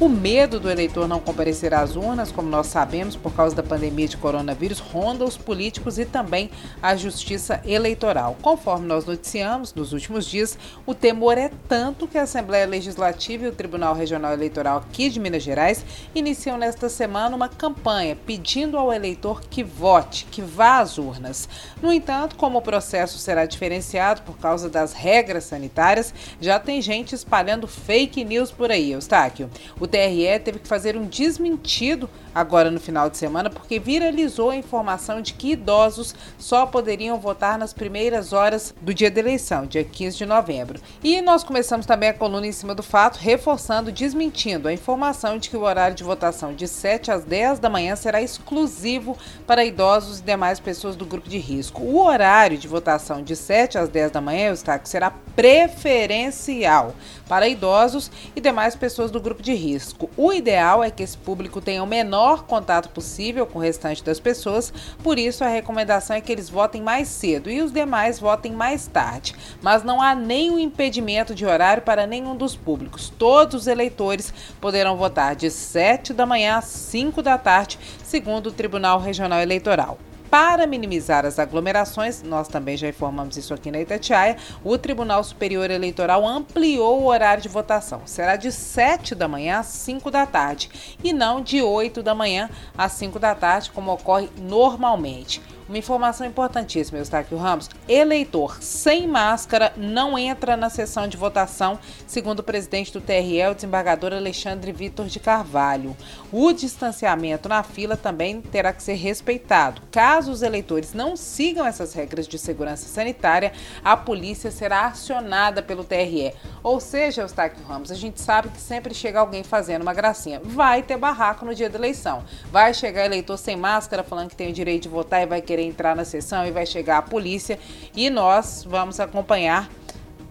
O 0.00 0.08
medo 0.08 0.60
do 0.60 0.70
eleitor 0.70 1.08
não 1.08 1.18
comparecer 1.18 1.74
às 1.74 1.96
urnas, 1.96 2.30
como 2.30 2.48
nós 2.48 2.68
sabemos, 2.68 3.16
por 3.16 3.34
causa 3.34 3.56
da 3.56 3.64
pandemia 3.64 4.06
de 4.06 4.16
coronavírus, 4.16 4.78
ronda 4.78 5.24
os 5.24 5.36
políticos 5.36 5.98
e 5.98 6.04
também 6.04 6.52
a 6.80 6.94
justiça 6.94 7.60
eleitoral. 7.64 8.36
Conforme 8.40 8.86
nós 8.86 9.04
noticiamos 9.04 9.74
nos 9.74 9.92
últimos 9.92 10.24
dias, 10.24 10.56
o 10.86 10.94
temor 10.94 11.36
é 11.36 11.50
tanto 11.68 12.06
que 12.06 12.16
a 12.16 12.22
Assembleia 12.22 12.64
Legislativa 12.64 13.44
e 13.46 13.48
o 13.48 13.52
Tribunal 13.52 13.92
Regional 13.92 14.32
Eleitoral 14.32 14.76
aqui 14.76 15.10
de 15.10 15.18
Minas 15.18 15.42
Gerais 15.42 15.84
iniciam 16.14 16.56
nesta 16.56 16.88
semana 16.88 17.34
uma 17.34 17.48
campanha 17.48 18.16
pedindo 18.24 18.78
ao 18.78 18.92
eleitor 18.92 19.40
que 19.50 19.64
vote, 19.64 20.26
que 20.30 20.40
vá 20.40 20.78
às 20.78 20.96
urnas. 20.96 21.48
No 21.82 21.92
entanto, 21.92 22.36
como 22.36 22.58
o 22.58 22.62
processo 22.62 23.18
será 23.18 23.46
diferenciado 23.46 24.22
por 24.22 24.38
causa 24.38 24.70
das 24.70 24.92
regras 24.92 25.42
sanitárias, 25.42 26.14
já 26.40 26.60
tem 26.60 26.80
gente 26.80 27.16
espalhando 27.16 27.66
fake 27.66 28.22
news 28.24 28.52
por 28.52 28.70
aí, 28.70 28.92
Eustáquio. 28.92 29.50
O 29.80 29.87
TRE 29.88 30.38
teve 30.44 30.58
que 30.58 30.68
fazer 30.68 30.96
um 30.96 31.06
desmentido 31.06 32.08
agora 32.34 32.70
no 32.70 32.78
final 32.78 33.10
de 33.10 33.16
semana 33.16 33.50
porque 33.50 33.78
viralizou 33.78 34.50
a 34.50 34.56
informação 34.56 35.20
de 35.20 35.32
que 35.32 35.52
idosos 35.52 36.14
só 36.38 36.66
poderiam 36.66 37.18
votar 37.18 37.58
nas 37.58 37.72
primeiras 37.72 38.32
horas 38.32 38.74
do 38.80 38.94
dia 38.94 39.10
da 39.10 39.20
eleição, 39.20 39.66
dia 39.66 39.82
15 39.82 40.18
de 40.18 40.26
novembro. 40.26 40.80
E 41.02 41.20
nós 41.20 41.42
começamos 41.42 41.86
também 41.86 42.10
a 42.10 42.14
coluna 42.14 42.46
em 42.46 42.52
cima 42.52 42.74
do 42.74 42.82
fato, 42.82 43.16
reforçando, 43.16 43.90
desmentindo 43.90 44.68
a 44.68 44.72
informação 44.72 45.38
de 45.38 45.50
que 45.50 45.56
o 45.56 45.62
horário 45.62 45.96
de 45.96 46.04
votação 46.04 46.54
de 46.54 46.68
7 46.68 47.10
às 47.10 47.24
10 47.24 47.58
da 47.58 47.68
manhã 47.68 47.96
será 47.96 48.22
exclusivo 48.22 49.16
para 49.46 49.64
idosos 49.64 50.20
e 50.20 50.22
demais 50.22 50.60
pessoas 50.60 50.94
do 50.94 51.06
grupo 51.06 51.28
de 51.28 51.38
risco. 51.38 51.82
O 51.82 52.04
horário 52.04 52.58
de 52.58 52.68
votação 52.68 53.22
de 53.22 53.34
7 53.34 53.78
às 53.78 53.88
10 53.88 54.12
da 54.12 54.20
manhã, 54.20 54.50
Eustáquio, 54.50 54.88
será 54.88 55.12
preferencial 55.38 56.96
para 57.28 57.46
idosos 57.46 58.10
e 58.34 58.40
demais 58.40 58.74
pessoas 58.74 59.08
do 59.08 59.20
grupo 59.20 59.40
de 59.40 59.54
risco. 59.54 60.10
O 60.16 60.32
ideal 60.32 60.82
é 60.82 60.90
que 60.90 61.00
esse 61.00 61.16
público 61.16 61.60
tenha 61.60 61.80
o 61.80 61.86
menor 61.86 62.42
contato 62.42 62.88
possível 62.88 63.46
com 63.46 63.60
o 63.60 63.62
restante 63.62 64.02
das 64.02 64.18
pessoas, 64.18 64.72
por 65.00 65.16
isso 65.16 65.44
a 65.44 65.48
recomendação 65.48 66.16
é 66.16 66.20
que 66.20 66.32
eles 66.32 66.50
votem 66.50 66.82
mais 66.82 67.06
cedo 67.06 67.48
e 67.48 67.62
os 67.62 67.70
demais 67.70 68.18
votem 68.18 68.50
mais 68.50 68.88
tarde. 68.88 69.32
Mas 69.62 69.84
não 69.84 70.02
há 70.02 70.12
nenhum 70.12 70.58
impedimento 70.58 71.36
de 71.36 71.46
horário 71.46 71.84
para 71.84 72.04
nenhum 72.04 72.34
dos 72.34 72.56
públicos. 72.56 73.08
Todos 73.16 73.62
os 73.62 73.66
eleitores 73.68 74.34
poderão 74.60 74.96
votar 74.96 75.36
de 75.36 75.52
7 75.52 76.12
da 76.12 76.26
manhã 76.26 76.56
às 76.56 76.64
5 76.64 77.22
da 77.22 77.38
tarde, 77.38 77.78
segundo 78.02 78.48
o 78.48 78.52
Tribunal 78.52 78.98
Regional 78.98 79.38
Eleitoral. 79.38 79.98
Para 80.30 80.66
minimizar 80.66 81.24
as 81.24 81.38
aglomerações, 81.38 82.22
nós 82.22 82.48
também 82.48 82.76
já 82.76 82.86
informamos 82.86 83.38
isso 83.38 83.54
aqui 83.54 83.70
na 83.70 83.80
Itatiaia, 83.80 84.36
o 84.62 84.76
Tribunal 84.76 85.24
Superior 85.24 85.70
Eleitoral 85.70 86.26
ampliou 86.26 87.00
o 87.00 87.06
horário 87.06 87.42
de 87.42 87.48
votação. 87.48 88.02
Será 88.04 88.36
de 88.36 88.52
7 88.52 89.14
da 89.14 89.26
manhã 89.26 89.60
às 89.60 89.66
5 89.66 90.10
da 90.10 90.26
tarde 90.26 90.70
e 91.02 91.14
não 91.14 91.40
de 91.40 91.62
8 91.62 92.02
da 92.02 92.14
manhã 92.14 92.50
às 92.76 92.92
5 92.92 93.18
da 93.18 93.34
tarde, 93.34 93.70
como 93.70 93.90
ocorre 93.90 94.28
normalmente. 94.38 95.40
Uma 95.68 95.76
informação 95.76 96.26
importantíssima, 96.26 96.96
Eustáquio 96.96 97.36
Ramos. 97.36 97.68
Eleitor 97.86 98.56
sem 98.62 99.06
máscara 99.06 99.70
não 99.76 100.18
entra 100.18 100.56
na 100.56 100.70
sessão 100.70 101.06
de 101.06 101.18
votação, 101.18 101.78
segundo 102.06 102.38
o 102.38 102.42
presidente 102.42 102.90
do 102.90 103.02
TRE, 103.02 103.46
o 103.50 103.54
desembargador 103.54 104.14
Alexandre 104.14 104.72
Vitor 104.72 105.04
de 105.08 105.20
Carvalho. 105.20 105.94
O 106.32 106.54
distanciamento 106.54 107.50
na 107.50 107.62
fila 107.62 107.98
também 107.98 108.40
terá 108.40 108.72
que 108.72 108.82
ser 108.82 108.94
respeitado. 108.94 109.82
Caso 109.92 110.32
os 110.32 110.40
eleitores 110.40 110.94
não 110.94 111.14
sigam 111.14 111.66
essas 111.66 111.92
regras 111.92 112.26
de 112.26 112.38
segurança 112.38 112.88
sanitária, 112.88 113.52
a 113.84 113.94
polícia 113.94 114.50
será 114.50 114.86
acionada 114.86 115.62
pelo 115.62 115.84
TRE. 115.84 116.32
Ou 116.62 116.80
seja, 116.80 117.22
Eustáquio 117.22 117.64
Ramos, 117.64 117.90
a 117.90 117.94
gente 117.94 118.20
sabe 118.20 118.48
que 118.48 118.60
sempre 118.60 118.94
chega 118.94 119.20
alguém 119.20 119.42
fazendo 119.42 119.82
uma 119.82 119.94
gracinha. 119.94 120.40
Vai 120.42 120.82
ter 120.82 120.96
barraco 120.96 121.44
no 121.44 121.54
dia 121.54 121.70
da 121.70 121.78
eleição. 121.78 122.24
Vai 122.50 122.74
chegar 122.74 123.06
eleitor 123.06 123.36
sem 123.36 123.56
máscara 123.56 124.02
falando 124.02 124.30
que 124.30 124.36
tem 124.36 124.50
o 124.50 124.52
direito 124.52 124.84
de 124.84 124.88
votar 124.88 125.22
e 125.22 125.26
vai 125.26 125.40
querer 125.40 125.62
entrar 125.62 125.94
na 125.94 126.04
sessão 126.04 126.46
e 126.46 126.50
vai 126.50 126.66
chegar 126.66 126.98
a 126.98 127.02
polícia 127.02 127.58
e 127.94 128.10
nós 128.10 128.64
vamos 128.68 129.00
acompanhar 129.00 129.68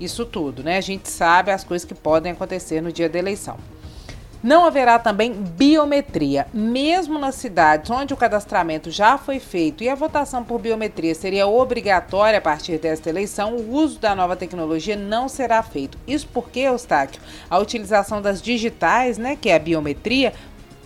isso 0.00 0.24
tudo, 0.24 0.62
né? 0.62 0.78
A 0.78 0.80
gente 0.80 1.08
sabe 1.08 1.50
as 1.50 1.64
coisas 1.64 1.86
que 1.86 1.94
podem 1.94 2.32
acontecer 2.32 2.80
no 2.80 2.92
dia 2.92 3.08
da 3.08 3.18
eleição. 3.18 3.56
Não 4.42 4.64
haverá 4.64 4.98
também 4.98 5.32
biometria, 5.32 6.48
mesmo 6.52 7.16
nas 7.16 7.36
cidades 7.36 7.88
onde 7.90 8.12
o 8.12 8.16
cadastramento 8.16 8.90
já 8.90 9.16
foi 9.16 9.38
feito 9.38 9.84
e 9.84 9.88
a 9.88 9.94
votação 9.94 10.42
por 10.42 10.60
biometria 10.60 11.14
seria 11.14 11.46
obrigatória 11.46 12.38
a 12.38 12.42
partir 12.42 12.78
desta 12.78 13.08
eleição, 13.08 13.54
o 13.54 13.72
uso 13.72 14.00
da 14.00 14.16
nova 14.16 14.34
tecnologia 14.34 14.96
não 14.96 15.28
será 15.28 15.62
feito. 15.62 15.96
Isso 16.08 16.28
porque, 16.32 16.58
Eustáquio, 16.58 17.22
a 17.48 17.56
utilização 17.58 18.20
das 18.20 18.42
digitais, 18.42 19.16
né, 19.16 19.38
que 19.40 19.48
é 19.48 19.54
a 19.54 19.60
biometria, 19.60 20.32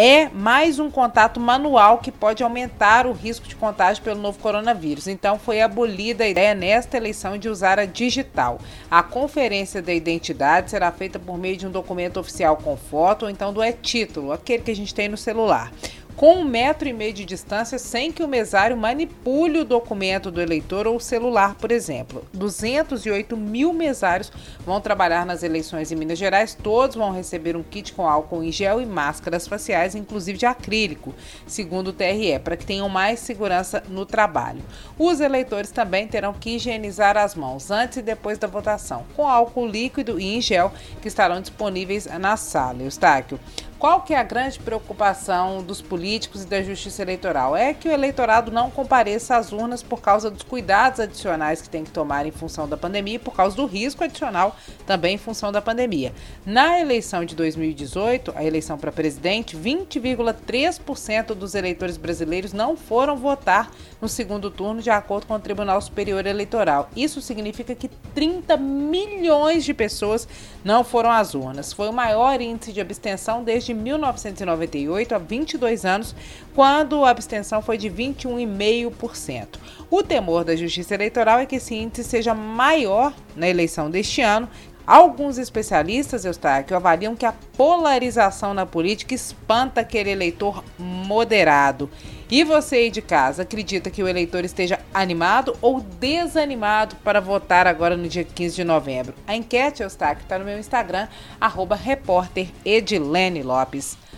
é 0.00 0.28
mais 0.28 0.78
um 0.78 0.88
contato 0.88 1.40
manual 1.40 1.98
que 1.98 2.12
pode 2.12 2.44
aumentar 2.44 3.04
o 3.04 3.10
risco 3.10 3.48
de 3.48 3.56
contágio 3.56 4.00
pelo 4.00 4.20
novo 4.20 4.38
coronavírus. 4.38 5.08
Então, 5.08 5.40
foi 5.40 5.60
abolida 5.60 6.22
a 6.22 6.28
ideia 6.28 6.54
nesta 6.54 6.96
eleição 6.96 7.36
de 7.36 7.48
usar 7.48 7.80
a 7.80 7.84
digital. 7.84 8.60
A 8.88 9.02
conferência 9.02 9.82
da 9.82 9.92
identidade 9.92 10.70
será 10.70 10.92
feita 10.92 11.18
por 11.18 11.36
meio 11.36 11.56
de 11.56 11.66
um 11.66 11.70
documento 11.72 12.20
oficial 12.20 12.56
com 12.58 12.76
foto 12.76 13.24
ou 13.24 13.30
então 13.30 13.52
do 13.52 13.60
e-título, 13.60 14.30
aquele 14.30 14.62
que 14.62 14.70
a 14.70 14.76
gente 14.76 14.94
tem 14.94 15.08
no 15.08 15.16
celular 15.16 15.72
com 16.18 16.40
um 16.40 16.44
metro 16.44 16.88
e 16.88 16.92
meio 16.92 17.12
de 17.12 17.24
distância 17.24 17.78
sem 17.78 18.10
que 18.10 18.24
o 18.24 18.28
mesário 18.28 18.76
manipule 18.76 19.60
o 19.60 19.64
documento 19.64 20.32
do 20.32 20.40
eleitor 20.40 20.84
ou 20.84 20.98
celular, 20.98 21.54
por 21.54 21.70
exemplo. 21.70 22.26
208 22.34 23.36
mil 23.36 23.72
mesários 23.72 24.32
vão 24.66 24.80
trabalhar 24.80 25.24
nas 25.24 25.44
eleições 25.44 25.92
em 25.92 25.94
Minas 25.94 26.18
Gerais, 26.18 26.58
todos 26.60 26.96
vão 26.96 27.12
receber 27.12 27.56
um 27.56 27.62
kit 27.62 27.92
com 27.92 28.04
álcool 28.04 28.42
em 28.42 28.50
gel 28.50 28.80
e 28.80 28.84
máscaras 28.84 29.46
faciais, 29.46 29.94
inclusive 29.94 30.36
de 30.36 30.44
acrílico, 30.44 31.14
segundo 31.46 31.88
o 31.88 31.92
TRE, 31.92 32.40
para 32.42 32.56
que 32.56 32.66
tenham 32.66 32.88
mais 32.88 33.20
segurança 33.20 33.84
no 33.88 34.04
trabalho. 34.04 34.60
Os 34.98 35.20
eleitores 35.20 35.70
também 35.70 36.08
terão 36.08 36.32
que 36.32 36.56
higienizar 36.56 37.16
as 37.16 37.36
mãos 37.36 37.70
antes 37.70 37.98
e 37.98 38.02
depois 38.02 38.38
da 38.38 38.48
votação, 38.48 39.04
com 39.14 39.28
álcool 39.28 39.68
líquido 39.68 40.18
e 40.18 40.34
em 40.34 40.40
gel 40.40 40.72
que 41.00 41.06
estarão 41.06 41.40
disponíveis 41.40 42.06
na 42.18 42.36
sala. 42.36 42.82
Eustáquio, 42.82 43.38
qual 43.78 44.00
que 44.00 44.12
é 44.12 44.18
a 44.18 44.24
grande 44.24 44.58
preocupação 44.58 45.62
dos 45.62 45.80
políticos 45.80 46.42
e 46.42 46.46
da 46.46 46.60
justiça 46.62 47.02
eleitoral? 47.02 47.56
É 47.56 47.72
que 47.72 47.88
o 47.88 47.92
eleitorado 47.92 48.50
não 48.50 48.70
compareça 48.70 49.36
às 49.36 49.52
urnas 49.52 49.82
por 49.82 50.00
causa 50.00 50.30
dos 50.30 50.42
cuidados 50.42 50.98
adicionais 50.98 51.62
que 51.62 51.68
tem 51.68 51.84
que 51.84 51.90
tomar 51.90 52.26
em 52.26 52.32
função 52.32 52.68
da 52.68 52.76
pandemia 52.76 53.14
e 53.14 53.18
por 53.18 53.34
causa 53.34 53.54
do 53.54 53.66
risco 53.66 54.02
adicional 54.02 54.56
também 54.84 55.14
em 55.14 55.18
função 55.18 55.52
da 55.52 55.62
pandemia. 55.62 56.12
Na 56.44 56.80
eleição 56.80 57.24
de 57.24 57.36
2018, 57.36 58.32
a 58.34 58.44
eleição 58.44 58.76
para 58.76 58.90
presidente, 58.90 59.56
20,3% 59.56 61.34
dos 61.34 61.54
eleitores 61.54 61.96
brasileiros 61.96 62.52
não 62.52 62.76
foram 62.76 63.16
votar 63.16 63.70
no 64.00 64.08
segundo 64.08 64.50
turno, 64.50 64.82
de 64.82 64.90
acordo 64.90 65.26
com 65.26 65.34
o 65.34 65.38
Tribunal 65.38 65.80
Superior 65.80 66.26
Eleitoral. 66.26 66.90
Isso 66.96 67.20
significa 67.20 67.74
que 67.74 67.88
30 68.14 68.56
milhões 68.56 69.64
de 69.64 69.72
pessoas 69.72 70.26
não 70.64 70.82
foram 70.82 71.10
às 71.10 71.34
urnas. 71.34 71.72
Foi 71.72 71.88
o 71.88 71.92
maior 71.92 72.40
índice 72.40 72.72
de 72.72 72.80
abstenção 72.80 73.44
desde 73.44 73.67
de 73.68 73.74
1998 73.74 75.14
a 75.14 75.18
22 75.18 75.84
anos, 75.84 76.14
quando 76.54 77.04
a 77.04 77.10
abstenção 77.10 77.60
foi 77.60 77.76
de 77.76 77.90
21,5%. 77.90 79.46
O 79.90 80.02
temor 80.02 80.44
da 80.44 80.56
Justiça 80.56 80.94
Eleitoral 80.94 81.38
é 81.38 81.46
que 81.46 81.56
esse 81.56 81.74
índice 81.74 82.04
seja 82.04 82.34
maior 82.34 83.12
na 83.36 83.48
eleição 83.48 83.90
deste 83.90 84.20
ano, 84.20 84.48
Alguns 84.88 85.36
especialistas, 85.36 86.24
Eustáquio, 86.24 86.74
avaliam 86.74 87.14
que 87.14 87.26
a 87.26 87.34
polarização 87.58 88.54
na 88.54 88.64
política 88.64 89.14
espanta 89.14 89.82
aquele 89.82 90.08
eleitor 90.08 90.64
moderado. 90.78 91.90
E 92.30 92.42
você 92.42 92.76
aí 92.76 92.90
de 92.90 93.02
casa, 93.02 93.42
acredita 93.42 93.90
que 93.90 94.02
o 94.02 94.08
eleitor 94.08 94.46
esteja 94.46 94.80
animado 94.94 95.54
ou 95.60 95.78
desanimado 95.78 96.96
para 97.04 97.20
votar 97.20 97.66
agora 97.66 97.98
no 97.98 98.08
dia 98.08 98.24
15 98.24 98.56
de 98.56 98.64
novembro? 98.64 99.14
A 99.26 99.36
enquete, 99.36 99.82
Eustáquio, 99.82 100.22
está 100.22 100.38
no 100.38 100.46
meu 100.46 100.58
Instagram, 100.58 101.06
arroba. 101.38 101.78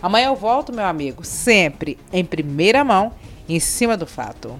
Amanhã 0.00 0.26
eu 0.26 0.36
volto, 0.36 0.72
meu 0.72 0.84
amigo, 0.84 1.24
sempre 1.24 1.98
em 2.12 2.24
primeira 2.24 2.84
mão, 2.84 3.12
em 3.48 3.58
cima 3.58 3.96
do 3.96 4.06
fato. 4.06 4.56